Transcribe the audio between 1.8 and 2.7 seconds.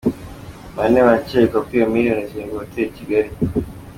miliyoni zirindwi